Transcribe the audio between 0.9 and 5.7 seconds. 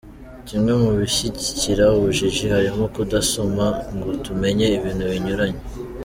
bishyigikira ubujiji harimo kudasoma, ngo tumenye ibintu binyuranye.